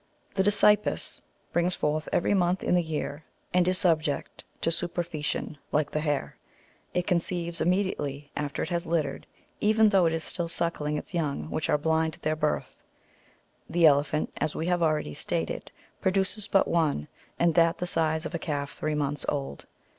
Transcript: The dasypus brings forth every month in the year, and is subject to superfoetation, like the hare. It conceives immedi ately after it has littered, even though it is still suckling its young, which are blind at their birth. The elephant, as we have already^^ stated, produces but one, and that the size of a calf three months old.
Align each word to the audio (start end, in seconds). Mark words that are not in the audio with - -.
The 0.33 0.41
dasypus 0.41 1.21
brings 1.53 1.75
forth 1.75 2.09
every 2.11 2.33
month 2.33 2.63
in 2.63 2.73
the 2.73 2.81
year, 2.81 3.23
and 3.53 3.67
is 3.67 3.77
subject 3.77 4.43
to 4.61 4.71
superfoetation, 4.71 5.57
like 5.71 5.91
the 5.91 5.99
hare. 5.99 6.37
It 6.95 7.05
conceives 7.05 7.61
immedi 7.61 7.95
ately 7.97 8.29
after 8.35 8.63
it 8.63 8.69
has 8.69 8.87
littered, 8.87 9.27
even 9.59 9.89
though 9.89 10.07
it 10.07 10.13
is 10.13 10.23
still 10.23 10.47
suckling 10.47 10.97
its 10.97 11.13
young, 11.13 11.51
which 11.51 11.69
are 11.69 11.77
blind 11.77 12.15
at 12.15 12.23
their 12.23 12.35
birth. 12.35 12.81
The 13.69 13.85
elephant, 13.85 14.33
as 14.37 14.55
we 14.55 14.65
have 14.65 14.79
already^^ 14.79 15.15
stated, 15.15 15.69
produces 16.01 16.47
but 16.47 16.67
one, 16.67 17.07
and 17.37 17.53
that 17.53 17.77
the 17.77 17.85
size 17.85 18.25
of 18.25 18.33
a 18.33 18.39
calf 18.39 18.71
three 18.71 18.95
months 18.95 19.23
old. 19.29 19.67